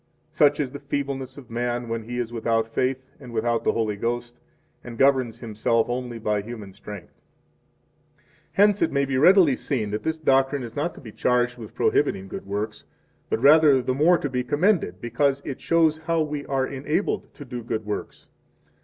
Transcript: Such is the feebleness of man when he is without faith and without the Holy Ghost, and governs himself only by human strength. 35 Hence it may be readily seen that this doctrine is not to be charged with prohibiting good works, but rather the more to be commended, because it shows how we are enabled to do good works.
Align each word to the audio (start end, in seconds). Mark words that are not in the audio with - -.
Such 0.31 0.59
is 0.59 0.71
the 0.71 0.79
feebleness 0.79 1.37
of 1.37 1.51
man 1.51 1.87
when 1.87 2.01
he 2.05 2.17
is 2.17 2.33
without 2.33 2.67
faith 2.67 3.05
and 3.19 3.31
without 3.31 3.63
the 3.63 3.73
Holy 3.73 3.95
Ghost, 3.95 4.39
and 4.83 4.97
governs 4.97 5.37
himself 5.41 5.89
only 5.89 6.17
by 6.17 6.41
human 6.41 6.73
strength. 6.73 7.21
35 8.15 8.25
Hence 8.53 8.81
it 8.81 8.91
may 8.91 9.05
be 9.05 9.19
readily 9.19 9.55
seen 9.55 9.91
that 9.91 10.01
this 10.01 10.17
doctrine 10.17 10.63
is 10.63 10.75
not 10.75 10.95
to 10.95 11.01
be 11.01 11.11
charged 11.11 11.59
with 11.59 11.75
prohibiting 11.75 12.27
good 12.27 12.47
works, 12.47 12.83
but 13.29 13.43
rather 13.43 13.79
the 13.79 13.93
more 13.93 14.17
to 14.17 14.27
be 14.27 14.43
commended, 14.43 14.99
because 15.01 15.39
it 15.45 15.61
shows 15.61 15.97
how 15.99 16.21
we 16.23 16.47
are 16.47 16.65
enabled 16.65 17.31
to 17.35 17.45
do 17.45 17.61
good 17.61 17.85
works. 17.85 18.27